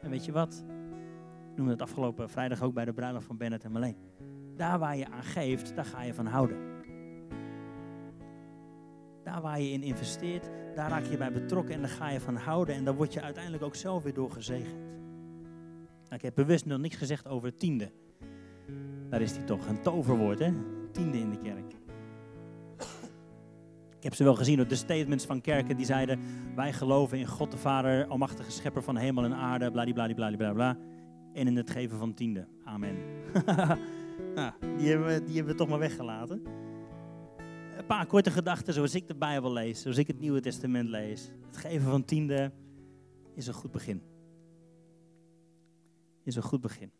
[0.00, 0.64] En weet je wat?
[0.66, 3.96] We noemden het afgelopen vrijdag ook bij de bruiloft van Bennett en Marleen.
[4.56, 6.56] Daar waar je aan geeft, daar ga je van houden.
[9.24, 12.36] Daar waar je in investeert, daar raak je bij betrokken en daar ga je van
[12.36, 12.74] houden.
[12.74, 14.80] En daar word je uiteindelijk ook zelf weer door gezegend.
[16.02, 17.92] Nou, ik heb bewust nog niks gezegd over tiende.
[19.08, 20.52] Daar is die toch, een toverwoord hè,
[20.90, 21.71] tiende in de kerk.
[24.02, 26.20] Ik heb ze wel gezien de statements van kerken die zeiden:
[26.54, 30.52] Wij geloven in God de Vader, Almachtige Schepper van hemel en aarde, bladibladibladibla.
[30.52, 30.78] Bla,
[31.32, 32.46] en in het geven van tiende.
[32.64, 32.94] Amen.
[34.34, 36.42] nou, die, hebben we, die hebben toch maar weggelaten.
[37.76, 41.30] Een paar korte gedachten zoals ik de Bijbel lees, zoals ik het Nieuwe Testament lees.
[41.46, 42.52] Het geven van tiende
[43.34, 44.02] is een goed begin.
[46.24, 46.90] Is een goed begin.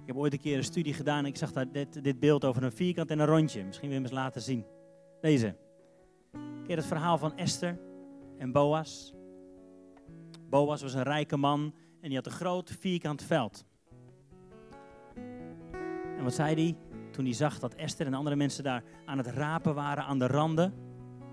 [0.00, 2.44] Ik heb ooit een keer een studie gedaan en ik zag daar dit, dit beeld
[2.44, 3.64] over een vierkant en een rondje.
[3.64, 4.64] Misschien wil je hem eens laten zien.
[5.22, 5.56] Deze.
[6.66, 7.78] Je het verhaal van Esther
[8.38, 9.14] en Boas?
[10.50, 13.64] Boas was een rijke man en die had een groot vierkant veld.
[16.16, 16.76] En wat zei hij
[17.10, 20.26] toen hij zag dat Esther en andere mensen daar aan het rapen waren aan de
[20.26, 20.74] randen?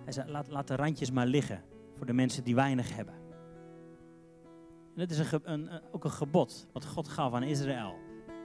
[0.04, 1.64] Hij zei, laat, de randjes maar liggen
[1.98, 3.14] voor de mensen die weinig hebben.
[4.96, 7.96] En dat is een, een, ook een gebod wat God gaf aan Israël.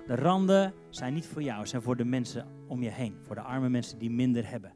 [0.07, 3.17] De randen zijn niet voor jou, zijn voor de mensen om je heen.
[3.23, 4.73] Voor de arme mensen die minder hebben.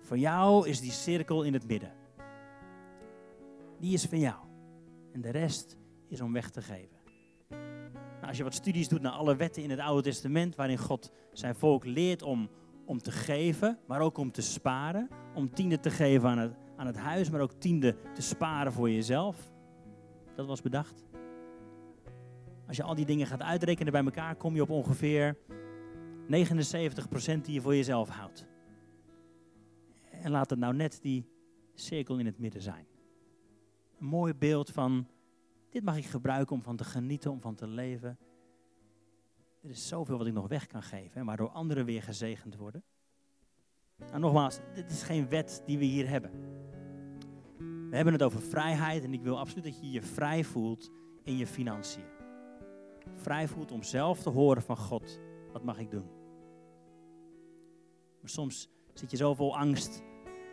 [0.00, 1.92] Voor jou is die cirkel in het midden.
[3.78, 4.36] Die is van jou.
[5.12, 5.76] En de rest
[6.08, 6.98] is om weg te geven.
[7.48, 11.12] Nou, als je wat studies doet naar alle wetten in het Oude Testament, waarin God
[11.32, 12.50] zijn volk leert om,
[12.86, 15.08] om te geven, maar ook om te sparen.
[15.34, 18.90] Om tiende te geven aan het, aan het huis, maar ook tiende te sparen voor
[18.90, 19.52] jezelf.
[20.34, 21.04] Dat was bedacht.
[22.66, 25.36] Als je al die dingen gaat uitrekenen bij elkaar, kom je op ongeveer
[26.30, 28.49] 79% die je voor jezelf houdt.
[30.20, 31.28] En laat het nou net die
[31.74, 32.86] cirkel in het midden zijn.
[33.98, 35.06] Een mooi beeld van,
[35.70, 38.18] dit mag ik gebruiken om van te genieten, om van te leven.
[39.62, 42.82] Er is zoveel wat ik nog weg kan geven, waardoor anderen weer gezegend worden.
[43.96, 46.30] Nou, nogmaals, dit is geen wet die we hier hebben.
[47.90, 50.90] We hebben het over vrijheid en ik wil absoluut dat je je vrij voelt
[51.22, 52.04] in je financiën.
[53.14, 55.20] Vrij voelt om zelf te horen van God,
[55.52, 56.10] wat mag ik doen?
[58.20, 60.02] Maar soms zit je zo vol angst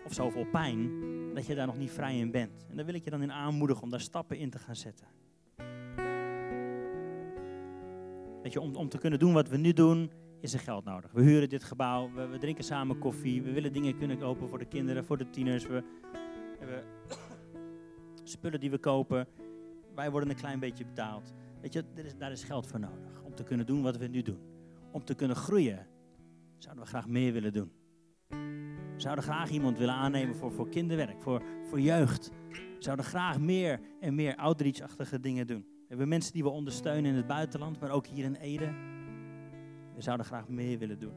[0.08, 0.90] of zoveel pijn
[1.34, 2.66] dat je daar nog niet vrij in bent.
[2.70, 5.08] En daar wil ik je dan in aanmoedigen om daar stappen in te gaan zetten.
[8.44, 11.12] Weet je, om, om te kunnen doen wat we nu doen, is er geld nodig.
[11.12, 14.66] We huren dit gebouw, we, drinken samen koffie, we willen dingen kunnen kopen voor de
[14.66, 15.68] kinderen, voor de tieners.
[15.68, 15.84] We
[16.60, 16.84] hebben
[18.24, 19.28] spullen die we kopen.
[19.96, 21.34] Wij worden een klein beetje betaald.
[21.62, 24.22] Weet je, is, daar is geld voor nodig om te kunnen doen wat we nu
[24.22, 24.40] doen.
[24.92, 25.88] Om te kunnen groeien,
[26.58, 27.72] zouden we graag meer willen doen.
[28.98, 32.32] Zouden graag iemand willen aannemen voor, voor kinderwerk, voor, voor jeugd.
[32.50, 35.62] We zouden graag meer en meer outreach-achtige dingen doen.
[35.62, 38.74] We hebben mensen die we ondersteunen in het buitenland, maar ook hier in Ede.
[39.96, 41.14] We zouden graag meer willen doen.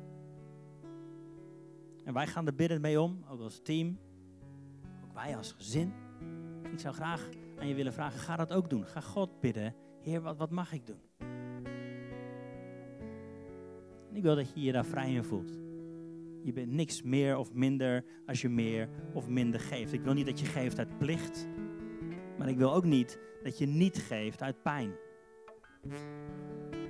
[2.05, 3.99] En wij gaan er biddend mee om, ook als team,
[5.05, 5.93] ook wij als gezin.
[6.73, 8.87] Ik zou graag aan je willen vragen, ga dat ook doen.
[8.87, 11.01] Ga God bidden, Heer, wat, wat mag ik doen?
[14.09, 15.70] En ik wil dat je je daar vrij in voelt.
[16.43, 19.93] Je bent niks meer of minder als je meer of minder geeft.
[19.93, 21.49] Ik wil niet dat je geeft uit plicht,
[22.39, 24.93] maar ik wil ook niet dat je niet geeft uit pijn.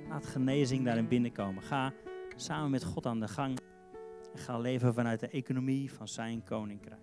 [0.09, 1.63] Laat genezing daarin binnenkomen.
[1.63, 1.93] Ga
[2.35, 3.59] samen met God aan de gang
[4.33, 7.01] en ga leven vanuit de economie van zijn koninkrijk.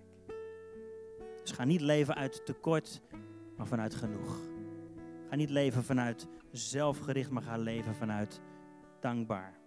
[1.42, 3.02] Dus ga niet leven uit tekort,
[3.56, 4.38] maar vanuit genoeg.
[5.28, 8.40] Ga niet leven vanuit zelfgericht, maar ga leven vanuit
[9.00, 9.58] dankbaar.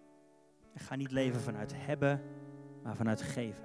[0.76, 2.22] Ga niet leven vanuit hebben,
[2.84, 3.64] maar vanuit geven.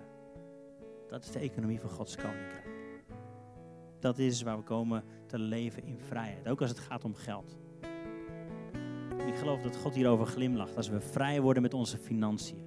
[1.09, 2.69] Dat is de economie van Gods koninkrijk.
[4.01, 7.57] Dat is waar we komen te leven in vrijheid, ook als het gaat om geld.
[9.27, 12.65] Ik geloof dat God hierover glimlacht als we vrij worden met onze financiën.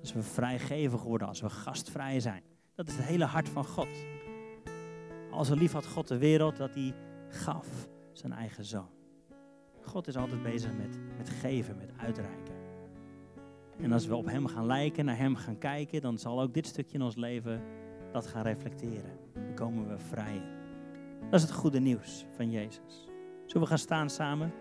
[0.00, 2.42] Als we vrijgevig worden, als we gastvrij zijn.
[2.74, 3.88] Dat is het hele hart van God.
[5.30, 6.94] Als lief had God de wereld, dat hij
[7.28, 8.88] gaf zijn eigen zoon.
[9.82, 12.55] God is altijd bezig met, met geven, met uitreiken.
[13.80, 16.66] En als we op hem gaan lijken, naar hem gaan kijken, dan zal ook dit
[16.66, 17.62] stukje in ons leven
[18.12, 19.18] dat gaan reflecteren.
[19.34, 20.42] Dan komen we vrij.
[21.30, 23.08] Dat is het goede nieuws van Jezus.
[23.46, 24.52] Zullen we gaan staan samen?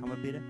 [0.00, 0.42] Gaan we bidden?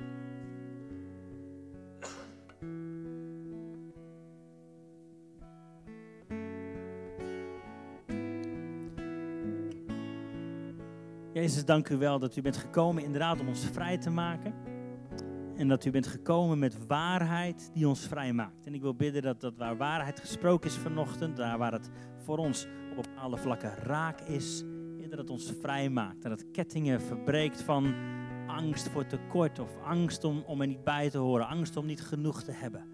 [11.33, 14.55] Jezus, dank u wel dat u bent gekomen inderdaad om ons vrij te maken.
[15.57, 18.67] En dat u bent gekomen met waarheid die ons vrij maakt.
[18.67, 22.39] En ik wil bidden dat, dat waar waarheid gesproken is vanochtend, daar waar het voor
[22.39, 24.65] ons op bepaalde vlakken raak is,
[25.17, 26.23] dat het ons vrij maakt.
[26.23, 27.95] Dat het kettingen verbreekt van
[28.47, 32.01] angst voor tekort of angst om, om er niet bij te horen, angst om niet
[32.01, 32.85] genoeg te hebben.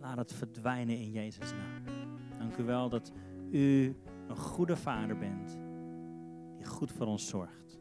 [0.00, 1.94] Laat het verdwijnen in Jezus' naam.
[2.38, 3.12] Dank u wel dat
[3.50, 3.96] u
[4.28, 5.58] een goede vader bent
[6.56, 7.71] die goed voor ons zorgt.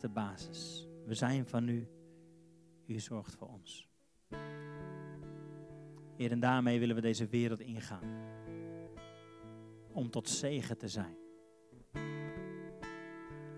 [0.00, 0.88] De basis.
[1.06, 1.88] We zijn van u.
[2.86, 3.88] U zorgt voor ons.
[6.16, 8.02] Heer, en daarmee willen we deze wereld ingaan.
[9.92, 11.16] Om tot zegen te zijn.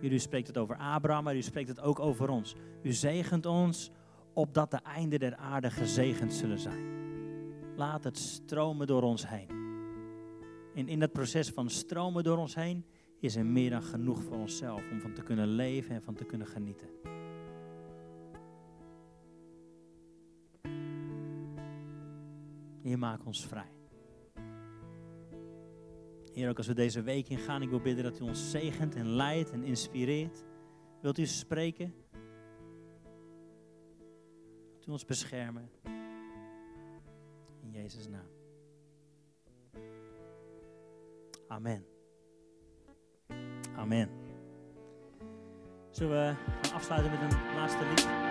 [0.00, 2.54] U spreekt het over Abraham, maar u spreekt het ook over ons.
[2.82, 3.90] U zegent ons
[4.32, 6.84] opdat de einden der aarde gezegend zullen zijn.
[7.76, 9.48] Laat het stromen door ons heen.
[10.74, 12.84] En in dat proces van stromen door ons heen
[13.20, 16.24] is er meer dan genoeg voor onszelf om van te kunnen leven en van te
[16.24, 16.88] kunnen genieten.
[22.82, 23.72] Heer, maak ons vrij.
[26.32, 29.08] Heer, ook als we deze week ingaan, ik wil bidden dat u ons zegent en
[29.08, 30.44] leidt en inspireert.
[31.00, 31.94] Wilt u spreken?
[34.70, 35.70] Wilt u ons beschermen?
[37.60, 38.26] In Jezus' naam.
[41.48, 41.97] Amen.
[43.78, 44.08] Amen.
[45.90, 48.27] Zullen we gaan afsluiten met een laatste lied?